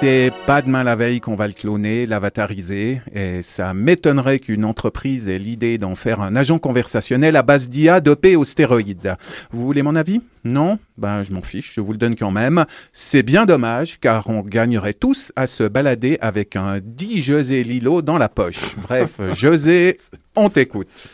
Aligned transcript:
C'est 0.00 0.32
pas 0.46 0.62
demain 0.62 0.82
la 0.82 0.96
veille 0.96 1.20
qu'on 1.20 1.34
va 1.34 1.46
le 1.46 1.52
cloner, 1.52 2.06
l'avatariser, 2.06 3.02
et 3.14 3.42
ça 3.42 3.74
m'étonnerait 3.74 4.38
qu'une 4.38 4.64
entreprise 4.64 5.28
ait 5.28 5.38
l'idée 5.38 5.76
d'en 5.76 5.94
faire 5.94 6.22
un 6.22 6.36
agent 6.36 6.58
conversationnel 6.58 7.36
à 7.36 7.42
base 7.42 7.68
d'IA 7.68 8.00
dopé 8.00 8.34
aux 8.34 8.44
stéroïdes. 8.44 9.14
Vous 9.52 9.62
voulez 9.62 9.82
mon 9.82 9.94
avis? 9.94 10.22
Non? 10.42 10.78
Ben 10.96 11.22
je 11.22 11.34
m'en 11.34 11.42
fiche, 11.42 11.74
je 11.76 11.82
vous 11.82 11.92
le 11.92 11.98
donne 11.98 12.16
quand 12.16 12.30
même. 12.30 12.64
C'est 12.94 13.22
bien 13.22 13.44
dommage, 13.44 14.00
car 14.00 14.30
on 14.30 14.40
gagnerait 14.40 14.94
tous 14.94 15.32
à 15.36 15.46
se 15.46 15.64
balader 15.64 16.16
avec 16.22 16.56
un 16.56 16.78
dit 16.82 17.20
José 17.20 17.62
Lilo 17.62 18.00
dans 18.00 18.16
la 18.16 18.30
poche. 18.30 18.76
Bref, 18.84 19.20
José, 19.34 19.98
on 20.34 20.48
t'écoute. 20.48 21.10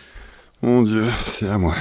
Mon 0.62 0.82
Dieu, 0.82 1.06
c'est 1.24 1.48
à 1.48 1.58
moi. 1.58 1.74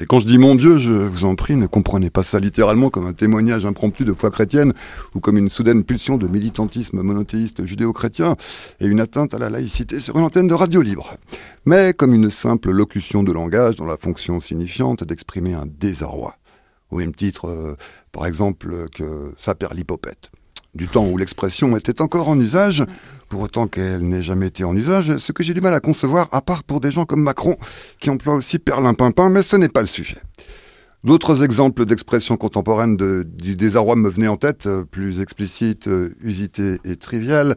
Et 0.00 0.06
quand 0.06 0.18
je 0.18 0.26
dis 0.26 0.38
mon 0.38 0.54
Dieu, 0.54 0.78
je 0.78 0.92
vous 0.92 1.26
en 1.26 1.34
prie, 1.34 1.56
ne 1.56 1.66
comprenez 1.66 2.08
pas 2.08 2.22
ça 2.22 2.40
littéralement 2.40 2.88
comme 2.88 3.06
un 3.06 3.12
témoignage 3.12 3.66
impromptu 3.66 4.06
de 4.06 4.14
foi 4.14 4.30
chrétienne 4.30 4.72
ou 5.14 5.20
comme 5.20 5.36
une 5.36 5.50
soudaine 5.50 5.84
pulsion 5.84 6.16
de 6.16 6.26
militantisme 6.26 7.02
monothéiste 7.02 7.66
judéo-chrétien 7.66 8.36
et 8.80 8.86
une 8.86 8.98
atteinte 8.98 9.34
à 9.34 9.38
la 9.38 9.50
laïcité 9.50 10.00
sur 10.00 10.16
une 10.16 10.24
antenne 10.24 10.48
de 10.48 10.54
radio 10.54 10.80
libre. 10.80 11.18
Mais 11.66 11.92
comme 11.92 12.14
une 12.14 12.30
simple 12.30 12.70
locution 12.70 13.22
de 13.22 13.30
langage 13.30 13.76
dont 13.76 13.84
la 13.84 13.98
fonction 13.98 14.40
signifiante 14.40 15.02
est 15.02 15.04
d'exprimer 15.04 15.52
un 15.52 15.66
désarroi. 15.66 16.34
Au 16.90 16.96
même 16.96 17.14
titre, 17.14 17.50
euh, 17.50 17.76
par 18.10 18.24
exemple, 18.24 18.88
que 18.94 19.34
l'hypopète. 19.74 20.30
Du 20.74 20.86
temps 20.86 21.06
où 21.06 21.16
l'expression 21.16 21.76
était 21.76 22.00
encore 22.00 22.28
en 22.28 22.38
usage, 22.38 22.84
pour 23.28 23.40
autant 23.40 23.66
qu'elle 23.66 24.08
n'ait 24.08 24.22
jamais 24.22 24.46
été 24.46 24.62
en 24.64 24.76
usage, 24.76 25.16
ce 25.18 25.32
que 25.32 25.42
j'ai 25.42 25.54
du 25.54 25.60
mal 25.60 25.74
à 25.74 25.80
concevoir, 25.80 26.28
à 26.32 26.42
part 26.42 26.62
pour 26.62 26.80
des 26.80 26.92
gens 26.92 27.06
comme 27.06 27.22
Macron, 27.22 27.56
qui 27.98 28.10
emploient 28.10 28.34
aussi 28.34 28.58
perlimpinpin, 28.58 29.30
mais 29.30 29.42
ce 29.42 29.56
n'est 29.56 29.68
pas 29.68 29.80
le 29.80 29.88
sujet. 29.88 30.18
D'autres 31.02 31.42
exemples 31.42 31.86
d'expressions 31.86 32.36
contemporaines 32.36 32.96
du 33.24 33.56
désarroi 33.56 33.96
me 33.96 34.10
venaient 34.10 34.28
en 34.28 34.36
tête, 34.36 34.66
euh, 34.66 34.84
plus 34.84 35.22
explicites, 35.22 35.88
euh, 35.88 36.14
usités 36.20 36.78
et 36.84 36.96
triviales. 36.96 37.56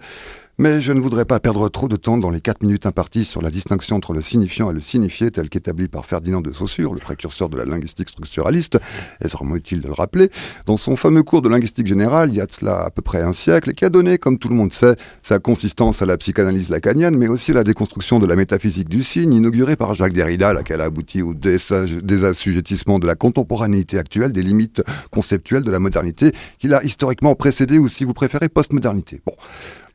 Mais 0.60 0.82
je 0.82 0.94
ne 0.94 1.00
voudrais 1.00 1.26
pas 1.26 1.40
perdre 1.40 1.68
trop 1.68 1.88
de 1.88 1.96
temps 1.96 2.20
dans 2.20 2.30
les 2.30 2.40
quatre 2.40 2.62
minutes 2.62 2.86
imparties 2.86 3.26
sur 3.26 3.42
la 3.42 3.50
distinction 3.50 3.96
entre 3.96 4.14
le 4.14 4.22
signifiant 4.22 4.70
et 4.70 4.74
le 4.76 4.82
signifié 4.82 5.32
tel 5.32 5.50
qu'établi 5.50 5.88
par 5.88 6.06
Ferdinand 6.06 6.42
de 6.42 6.54
Saussure, 6.54 6.94
le 6.94 7.00
précurseur 7.00 7.50
de 7.50 7.58
la 7.58 7.66
linguistique 7.66 8.10
structuraliste, 8.10 8.78
est 9.20 9.30
vraiment 9.30 9.56
utile 9.56 9.82
de 9.82 9.88
le 9.88 9.94
rappeler, 9.94 10.30
dans 10.68 10.78
son 10.78 10.96
fameux 10.96 11.24
cours 11.24 11.42
de 11.42 11.50
linguistique 11.50 11.88
générale 11.88 12.30
il 12.30 12.36
y 12.36 12.42
a 12.42 12.46
cela 12.52 12.84
à 12.84 12.92
peu 12.92 13.02
près 13.02 13.24
un 13.24 13.34
siècle, 13.34 13.72
et 13.72 13.74
qui 13.74 13.84
a 13.84 13.90
donné, 13.90 14.20
comme 14.20 14.38
tout 14.38 14.48
le 14.48 14.54
monde 14.54 14.72
sait, 14.72 14.96
sa 15.24 15.40
consistance 15.40 16.04
à 16.04 16.06
la 16.06 16.18
psychanalyse 16.18 16.70
lacanienne, 16.70 17.18
mais 17.18 17.28
aussi 17.28 17.50
à 17.50 17.56
la 17.56 17.64
déconstruction 17.64 18.20
de 18.20 18.28
la 18.28 18.36
métaphysique 18.36 18.90
du 18.90 19.02
signe, 19.02 19.34
inaugurée 19.34 19.76
par 19.76 19.96
Jacques 19.96 20.14
Derrida, 20.14 20.54
laquelle 20.54 20.82
a 20.82 20.86
abouti 20.86 21.24
au 21.24 21.34
désassujettissement 21.34 23.00
de 23.00 23.08
la 23.08 23.16
contemporanéité 23.16 23.98
actuelle 23.98 24.32
des 24.32 24.44
limites 24.44 24.84
conceptuelles 25.10 25.64
de 25.64 25.72
la 25.72 25.80
modernité, 25.80 26.32
qu'il 26.60 26.76
a 26.76 26.84
historiquement 26.84 27.34
précédé, 27.34 27.80
ou 27.80 27.88
si 27.88 28.04
vous 28.04 28.14
préférez, 28.14 28.50
postmodernité. 28.50 29.20
Bon 29.26 29.34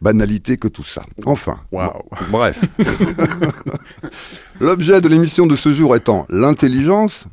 banalité 0.01 0.57
que 0.57 0.69
tout 0.69 0.85
ça. 0.85 1.03
Enfin, 1.27 1.61
bref. 2.31 2.61
L'objet 4.61 5.01
de 5.01 5.09
l'émission 5.09 5.47
de 5.47 5.57
ce 5.57 5.73
jour 5.73 5.97
étant 5.97 6.27
l'intelligence, 6.29 7.25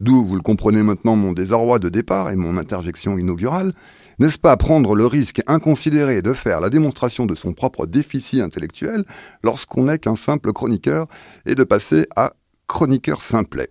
d'où 0.00 0.24
vous 0.24 0.36
le 0.36 0.42
comprenez 0.42 0.82
maintenant 0.82 1.16
mon 1.16 1.32
désarroi 1.32 1.78
de 1.78 1.88
départ 1.88 2.30
et 2.30 2.36
mon 2.36 2.56
interjection 2.56 3.18
inaugurale, 3.18 3.72
n'est-ce 4.18 4.38
pas 4.38 4.56
prendre 4.56 4.96
le 4.96 5.06
risque 5.06 5.42
inconsidéré 5.46 6.22
de 6.22 6.32
faire 6.32 6.60
la 6.60 6.70
démonstration 6.70 7.24
de 7.24 7.36
son 7.36 7.52
propre 7.52 7.86
déficit 7.86 8.40
intellectuel 8.40 9.04
lorsqu'on 9.44 9.84
n'est 9.84 9.98
qu'un 9.98 10.16
simple 10.16 10.52
chroniqueur 10.52 11.06
et 11.46 11.54
de 11.54 11.62
passer 11.62 12.06
à 12.16 12.32
chroniqueur 12.66 13.22
simplet? 13.22 13.70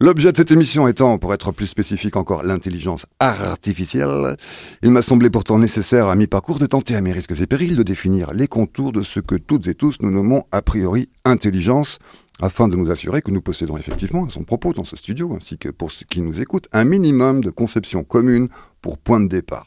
L'objet 0.00 0.30
de 0.30 0.36
cette 0.36 0.52
émission 0.52 0.86
étant, 0.86 1.18
pour 1.18 1.34
être 1.34 1.50
plus 1.50 1.66
spécifique 1.66 2.14
encore, 2.14 2.44
l'intelligence 2.44 3.04
artificielle, 3.18 4.36
il 4.80 4.92
m'a 4.92 5.02
semblé 5.02 5.28
pourtant 5.28 5.58
nécessaire 5.58 6.06
à 6.06 6.14
mi-parcours 6.14 6.60
de 6.60 6.66
tenter 6.66 6.94
à 6.94 7.00
mes 7.00 7.10
risques 7.10 7.40
et 7.40 7.46
périls 7.48 7.74
de 7.74 7.82
définir 7.82 8.32
les 8.32 8.46
contours 8.46 8.92
de 8.92 9.02
ce 9.02 9.18
que 9.18 9.34
toutes 9.34 9.66
et 9.66 9.74
tous 9.74 9.96
nous 10.00 10.12
nommons 10.12 10.44
a 10.52 10.62
priori 10.62 11.08
intelligence, 11.24 11.98
afin 12.40 12.68
de 12.68 12.76
nous 12.76 12.92
assurer 12.92 13.22
que 13.22 13.32
nous 13.32 13.40
possédons 13.40 13.76
effectivement, 13.76 14.26
à 14.26 14.30
son 14.30 14.44
propos 14.44 14.72
dans 14.72 14.84
ce 14.84 14.94
studio, 14.94 15.34
ainsi 15.34 15.58
que 15.58 15.68
pour 15.68 15.90
ceux 15.90 16.06
qui 16.08 16.20
nous 16.20 16.40
écoutent, 16.40 16.68
un 16.72 16.84
minimum 16.84 17.42
de 17.42 17.50
conception 17.50 18.04
commune 18.04 18.50
pour 18.80 18.98
point 18.98 19.18
de 19.18 19.26
départ. 19.26 19.66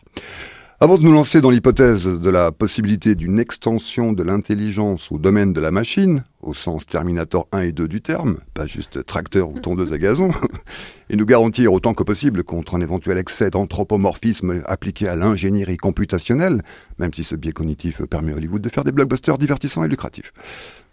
Avant 0.84 0.98
de 0.98 1.04
nous 1.04 1.12
lancer 1.12 1.42
dans 1.42 1.52
l'hypothèse 1.52 2.08
de 2.08 2.30
la 2.32 2.52
possibilité 2.52 3.14
d'une 3.14 3.38
extension 3.38 4.14
de 4.14 4.24
l'intelligence 4.24 5.12
au 5.12 5.20
domaine 5.20 5.54
de 5.54 5.62
la 5.62 5.70
machine, 5.70 6.24
au 6.42 6.56
sens 6.56 6.88
Terminator 6.88 7.48
1 7.52 7.60
et 7.60 7.72
2 7.72 7.88
du 7.88 8.02
terme, 8.02 8.40
pas 8.56 8.66
juste 8.66 9.06
tracteur 9.06 9.52
ou 9.52 9.60
tondeuse 9.60 9.94
à 9.94 10.00
gazon, 10.00 10.32
et 11.12 11.18
nous 11.18 11.28
garantir 11.28 11.72
autant 11.72 11.94
que 11.94 12.02
possible 12.02 12.44
contre 12.44 12.74
un 12.74 12.82
éventuel 12.82 13.20
excès 13.20 13.52
d'anthropomorphisme 13.52 14.64
appliqué 14.66 15.08
à 15.08 15.16
l'ingénierie 15.16 15.78
computationnelle, 15.78 16.64
même 16.98 17.14
si 17.14 17.24
ce 17.24 17.36
biais 17.36 17.52
cognitif 17.52 18.02
permet 18.06 18.34
à 18.34 18.38
Hollywood 18.38 18.64
de 18.64 18.70
faire 18.70 18.84
des 18.84 18.92
blockbusters 18.92 19.38
divertissants 19.38 19.84
et 19.84 19.88
lucratifs. 19.88 20.34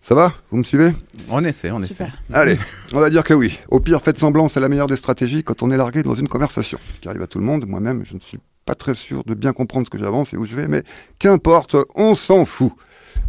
Ça 0.03 0.15
va? 0.15 0.35
Vous 0.51 0.59
me 0.59 0.65
suivez? 0.65 0.93
On 1.31 1.43
essaie, 1.47 1.71
on 1.71 1.81
essaie. 1.81 2.09
Allez, 2.35 2.59
on 2.93 3.01
va 3.01 3.09
dire 3.09 3.25
que 3.25 3.33
oui. 3.33 3.59
Au 3.71 3.81
pire, 3.81 4.03
faites 4.03 4.19
semblant, 4.19 4.49
c'est 4.49 4.61
la 4.61 4.69
meilleure 4.69 4.87
des 4.87 4.97
stratégies 4.97 5.43
quand 5.45 5.63
on 5.63 5.71
est 5.71 5.79
largué 5.79 6.03
dans 6.03 6.15
une 6.15 6.29
conversation. 6.29 6.79
Ce 6.91 7.01
qui 7.01 7.09
arrive 7.09 7.23
à 7.23 7.27
tout 7.27 7.39
le 7.39 7.47
monde, 7.47 7.65
moi-même, 7.67 8.05
je 8.05 8.15
ne 8.15 8.21
suis 8.21 8.39
pas 8.69 8.75
très 8.75 8.95
sûr 8.95 9.25
de 9.25 9.33
bien 9.33 9.55
comprendre 9.55 9.87
ce 9.87 9.91
que 9.91 9.97
j'avance 9.97 10.35
et 10.35 10.37
où 10.37 10.45
je 10.45 10.55
vais, 10.55 10.69
mais 10.69 10.83
qu'importe, 11.19 11.75
on 11.95 12.15
s'en 12.15 12.45
fout. 12.45 12.75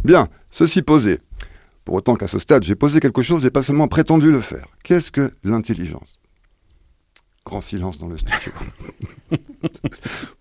Bien, 0.04 0.28
ceci 0.50 0.82
posé. 0.82 1.18
Pour 1.86 1.94
autant 1.94 2.14
qu'à 2.14 2.26
ce 2.26 2.38
stade, 2.38 2.62
j'ai 2.62 2.74
posé 2.74 3.00
quelque 3.00 3.22
chose 3.22 3.46
et 3.46 3.50
pas 3.50 3.62
seulement 3.62 3.88
prétendu 3.88 4.30
le 4.30 4.42
faire. 4.42 4.66
Qu'est-ce 4.84 5.10
que 5.10 5.32
l'intelligence? 5.42 6.20
Grand 7.46 7.62
silence 7.62 7.96
dans 7.96 8.08
le 8.08 8.18
studio. 8.18 8.52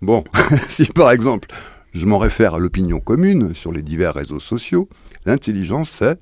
bon, 0.02 0.26
si 0.68 0.84
par 0.88 1.12
exemple, 1.12 1.48
je 1.94 2.06
m'en 2.06 2.18
réfère 2.18 2.56
à 2.56 2.60
l'opinion 2.60 3.00
commune 3.00 3.56
sur 3.56 3.72
les 3.72 3.82
divers 3.82 4.14
réseaux 4.14 4.42
sociaux, 4.42 4.90
l'intelligence, 5.26 5.92
c'est 5.92 6.20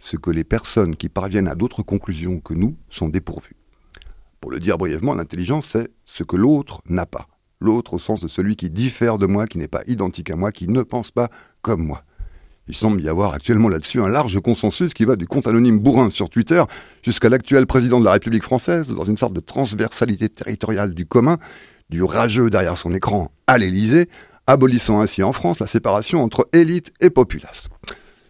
ce 0.00 0.16
que 0.16 0.32
les 0.32 0.42
personnes 0.42 0.96
qui 0.96 1.08
parviennent 1.08 1.46
à 1.46 1.54
d'autres 1.54 1.84
conclusions 1.84 2.40
que 2.40 2.54
nous 2.54 2.76
sont 2.88 3.08
dépourvues. 3.08 3.54
Pour 4.40 4.50
le 4.50 4.58
dire 4.58 4.76
brièvement, 4.76 5.14
l'intelligence, 5.14 5.66
c'est 5.66 5.88
ce 6.04 6.24
que 6.24 6.34
l'autre 6.34 6.82
n'a 6.88 7.06
pas 7.06 7.28
l'autre 7.60 7.94
au 7.94 7.98
sens 7.98 8.20
de 8.20 8.28
celui 8.28 8.56
qui 8.56 8.70
diffère 8.70 9.18
de 9.18 9.26
moi, 9.26 9.46
qui 9.46 9.58
n'est 9.58 9.68
pas 9.68 9.82
identique 9.86 10.30
à 10.30 10.36
moi, 10.36 10.52
qui 10.52 10.68
ne 10.68 10.82
pense 10.82 11.10
pas 11.10 11.28
comme 11.62 11.82
moi. 11.82 12.04
Il 12.68 12.74
semble 12.74 13.00
y 13.00 13.08
avoir 13.08 13.32
actuellement 13.32 13.70
là-dessus 13.70 14.00
un 14.00 14.08
large 14.08 14.38
consensus 14.40 14.92
qui 14.92 15.06
va 15.06 15.16
du 15.16 15.26
compte 15.26 15.46
anonyme 15.46 15.78
bourrin 15.78 16.10
sur 16.10 16.28
Twitter 16.28 16.62
jusqu'à 17.02 17.30
l'actuel 17.30 17.66
président 17.66 17.98
de 17.98 18.04
la 18.04 18.12
République 18.12 18.42
française, 18.42 18.88
dans 18.88 19.04
une 19.04 19.16
sorte 19.16 19.32
de 19.32 19.40
transversalité 19.40 20.28
territoriale 20.28 20.94
du 20.94 21.06
commun, 21.06 21.38
du 21.88 22.02
rageux 22.02 22.50
derrière 22.50 22.76
son 22.76 22.92
écran 22.92 23.32
à 23.46 23.56
l'Élysée, 23.56 24.08
abolissant 24.46 25.00
ainsi 25.00 25.22
en 25.22 25.32
France 25.32 25.60
la 25.60 25.66
séparation 25.66 26.22
entre 26.22 26.46
élite 26.52 26.92
et 27.00 27.08
populace. 27.08 27.68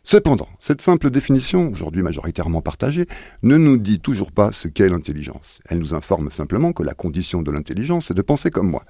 Cependant, 0.04 0.48
cette 0.60 0.80
simple 0.80 1.10
définition, 1.10 1.68
aujourd'hui 1.70 2.02
majoritairement 2.02 2.62
partagée, 2.62 3.06
ne 3.42 3.56
nous 3.56 3.76
dit 3.76 4.00
toujours 4.00 4.32
pas 4.32 4.52
ce 4.52 4.68
qu'est 4.68 4.88
l'intelligence. 4.88 5.58
Elle 5.68 5.80
nous 5.80 5.94
informe 5.94 6.30
simplement 6.30 6.72
que 6.72 6.82
la 6.82 6.94
condition 6.94 7.42
de 7.42 7.50
l'intelligence 7.50 8.10
est 8.10 8.14
de 8.14 8.22
penser 8.22 8.50
comme 8.50 8.70
moi 8.70 8.84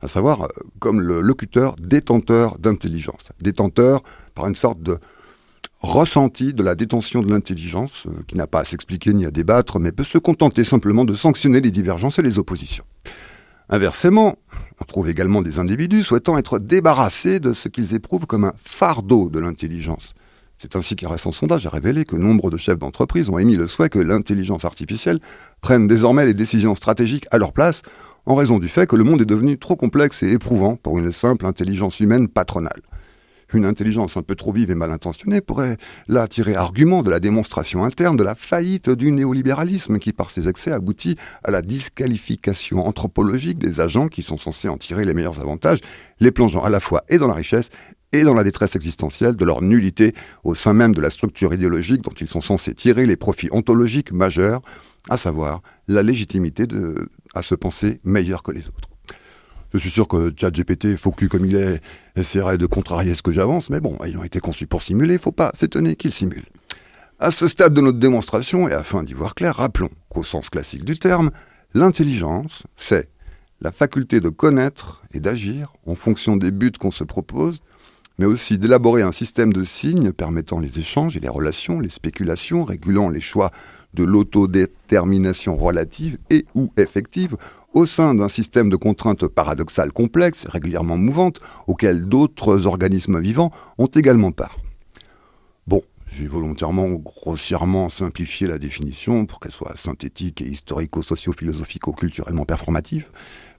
à 0.00 0.08
savoir 0.08 0.42
euh, 0.42 0.48
comme 0.78 1.00
le 1.00 1.20
locuteur 1.20 1.76
détenteur 1.76 2.58
d'intelligence, 2.58 3.30
détenteur 3.40 4.02
par 4.34 4.46
une 4.46 4.54
sorte 4.54 4.82
de 4.82 4.98
ressenti 5.80 6.52
de 6.52 6.62
la 6.62 6.74
détention 6.74 7.22
de 7.22 7.30
l'intelligence, 7.30 8.06
euh, 8.06 8.22
qui 8.26 8.36
n'a 8.36 8.46
pas 8.46 8.60
à 8.60 8.64
s'expliquer 8.64 9.12
ni 9.12 9.26
à 9.26 9.30
débattre, 9.30 9.78
mais 9.78 9.92
peut 9.92 10.04
se 10.04 10.18
contenter 10.18 10.64
simplement 10.64 11.04
de 11.04 11.14
sanctionner 11.14 11.60
les 11.60 11.70
divergences 11.70 12.18
et 12.18 12.22
les 12.22 12.38
oppositions. 12.38 12.84
Inversement, 13.68 14.36
on 14.80 14.84
trouve 14.84 15.08
également 15.08 15.42
des 15.42 15.58
individus 15.58 16.02
souhaitant 16.02 16.36
être 16.36 16.58
débarrassés 16.58 17.38
de 17.38 17.52
ce 17.52 17.68
qu'ils 17.68 17.94
éprouvent 17.94 18.26
comme 18.26 18.44
un 18.44 18.54
fardeau 18.56 19.28
de 19.28 19.38
l'intelligence. 19.38 20.14
C'est 20.58 20.76
ainsi 20.76 20.96
qu'un 20.96 21.08
récent 21.08 21.32
sondage 21.32 21.66
a 21.66 21.70
révélé 21.70 22.04
que 22.04 22.16
nombre 22.16 22.50
de 22.50 22.58
chefs 22.58 22.78
d'entreprise 22.78 23.30
ont 23.30 23.38
émis 23.38 23.56
le 23.56 23.66
souhait 23.66 23.88
que 23.88 23.98
l'intelligence 23.98 24.66
artificielle 24.66 25.20
prenne 25.62 25.86
désormais 25.86 26.26
les 26.26 26.34
décisions 26.34 26.74
stratégiques 26.74 27.26
à 27.30 27.38
leur 27.38 27.52
place 27.52 27.80
en 28.26 28.34
raison 28.34 28.58
du 28.58 28.68
fait 28.68 28.86
que 28.86 28.96
le 28.96 29.04
monde 29.04 29.22
est 29.22 29.26
devenu 29.26 29.58
trop 29.58 29.76
complexe 29.76 30.22
et 30.22 30.30
éprouvant 30.30 30.76
pour 30.76 30.98
une 30.98 31.12
simple 31.12 31.46
intelligence 31.46 32.00
humaine 32.00 32.28
patronale. 32.28 32.82
Une 33.52 33.64
intelligence 33.64 34.16
un 34.16 34.22
peu 34.22 34.36
trop 34.36 34.52
vive 34.52 34.70
et 34.70 34.76
mal 34.76 34.92
intentionnée 34.92 35.40
pourrait 35.40 35.76
là 36.06 36.28
tirer 36.28 36.54
argument 36.54 37.02
de 37.02 37.10
la 37.10 37.18
démonstration 37.18 37.84
interne 37.84 38.16
de 38.16 38.22
la 38.22 38.36
faillite 38.36 38.90
du 38.90 39.10
néolibéralisme 39.10 39.98
qui, 39.98 40.12
par 40.12 40.30
ses 40.30 40.48
excès, 40.48 40.70
aboutit 40.70 41.16
à 41.42 41.50
la 41.50 41.60
disqualification 41.60 42.86
anthropologique 42.86 43.58
des 43.58 43.80
agents 43.80 44.08
qui 44.08 44.22
sont 44.22 44.36
censés 44.36 44.68
en 44.68 44.76
tirer 44.76 45.04
les 45.04 45.14
meilleurs 45.14 45.40
avantages, 45.40 45.80
les 46.20 46.30
plongeant 46.30 46.62
à 46.62 46.70
la 46.70 46.78
fois 46.78 47.02
et 47.08 47.18
dans 47.18 47.26
la 47.26 47.34
richesse 47.34 47.70
et 48.12 48.22
dans 48.22 48.34
la 48.34 48.44
détresse 48.44 48.76
existentielle 48.76 49.36
de 49.36 49.44
leur 49.44 49.62
nullité 49.62 50.14
au 50.44 50.54
sein 50.54 50.72
même 50.72 50.94
de 50.94 51.00
la 51.00 51.10
structure 51.10 51.54
idéologique 51.54 52.02
dont 52.02 52.12
ils 52.12 52.28
sont 52.28 52.40
censés 52.40 52.74
tirer 52.74 53.06
les 53.06 53.16
profits 53.16 53.48
ontologiques 53.52 54.12
majeurs, 54.12 54.62
à 55.08 55.16
savoir 55.16 55.62
la 55.88 56.02
légitimité 56.02 56.66
de, 56.66 57.08
à 57.34 57.42
se 57.42 57.54
penser 57.54 58.00
meilleur 58.04 58.42
que 58.42 58.52
les 58.52 58.66
autres. 58.68 58.88
Je 59.72 59.78
suis 59.78 59.90
sûr 59.90 60.08
que 60.08 60.32
ChatGPT, 60.36 60.96
faux 60.96 61.12
cul 61.12 61.28
comme 61.28 61.46
il 61.46 61.54
est, 61.56 61.80
essaierait 62.16 62.58
de 62.58 62.66
contrarier 62.66 63.14
ce 63.14 63.22
que 63.22 63.32
j'avance, 63.32 63.70
mais 63.70 63.80
bon, 63.80 63.96
ayant 64.04 64.24
été 64.24 64.40
conçu 64.40 64.66
pour 64.66 64.82
simuler, 64.82 65.16
faut 65.16 65.30
pas 65.30 65.52
s'étonner 65.54 65.94
qu'il 65.94 66.12
simule. 66.12 66.44
À 67.20 67.30
ce 67.30 67.46
stade 67.46 67.74
de 67.74 67.80
notre 67.80 67.98
démonstration, 67.98 68.68
et 68.68 68.72
afin 68.72 69.04
d'y 69.04 69.12
voir 69.12 69.34
clair, 69.34 69.54
rappelons 69.56 69.90
qu'au 70.08 70.24
sens 70.24 70.50
classique 70.50 70.84
du 70.84 70.98
terme, 70.98 71.30
l'intelligence, 71.72 72.64
c'est 72.76 73.08
la 73.60 73.70
faculté 73.70 74.20
de 74.20 74.28
connaître 74.28 75.02
et 75.12 75.20
d'agir 75.20 75.74
en 75.86 75.94
fonction 75.94 76.36
des 76.36 76.50
buts 76.50 76.72
qu'on 76.72 76.90
se 76.90 77.04
propose, 77.04 77.60
mais 78.18 78.26
aussi 78.26 78.58
d'élaborer 78.58 79.02
un 79.02 79.12
système 79.12 79.52
de 79.52 79.64
signes 79.64 80.12
permettant 80.12 80.58
les 80.58 80.78
échanges 80.78 81.16
et 81.16 81.20
les 81.20 81.28
relations, 81.28 81.78
les 81.78 81.90
spéculations, 81.90 82.64
régulant 82.64 83.08
les 83.08 83.20
choix 83.20 83.50
de 83.94 84.04
l'autodétermination 84.04 85.56
relative 85.56 86.18
et 86.30 86.46
ou 86.54 86.72
effective 86.76 87.36
au 87.72 87.86
sein 87.86 88.14
d'un 88.14 88.28
système 88.28 88.68
de 88.68 88.76
contraintes 88.76 89.26
paradoxales 89.26 89.92
complexes, 89.92 90.46
régulièrement 90.46 90.96
mouvantes, 90.96 91.40
auxquelles 91.66 92.06
d'autres 92.06 92.66
organismes 92.66 93.20
vivants 93.20 93.52
ont 93.78 93.86
également 93.86 94.32
part. 94.32 94.58
Bon, 95.66 95.82
j'ai 96.08 96.26
volontairement 96.26 96.88
grossièrement 96.90 97.88
simplifié 97.88 98.48
la 98.48 98.58
définition 98.58 99.24
pour 99.26 99.38
qu'elle 99.38 99.52
soit 99.52 99.76
synthétique 99.76 100.40
et 100.40 100.48
historico-socio-philosophico-culturellement 100.48 102.44
performative, 102.44 103.08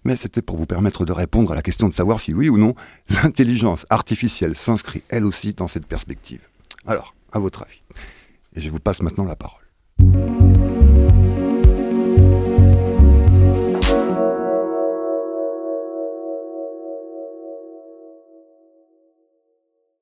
mais 0.04 0.18
c'était 0.18 0.42
pour 0.42 0.58
vous 0.58 0.66
permettre 0.66 1.06
de 1.06 1.14
répondre 1.14 1.52
à 1.52 1.56
la 1.56 1.62
question 1.62 1.88
de 1.88 1.94
savoir 1.94 2.20
si 2.20 2.34
oui 2.34 2.50
ou 2.50 2.58
non 2.58 2.76
l'intelligence 3.10 3.86
artificielle 3.90 4.58
s'inscrit 4.58 5.04
elle 5.10 5.26
aussi 5.26 5.54
dans 5.54 5.68
cette 5.68 5.86
perspective. 5.86 6.42
Alors, 6.86 7.16
à 7.32 7.40
votre 7.40 7.64
avis. 7.64 7.82
Et 8.56 8.62
je 8.62 8.70
vous 8.70 8.80
passe 8.80 9.02
maintenant 9.02 9.26
la 9.26 9.38
parole. 9.38 9.61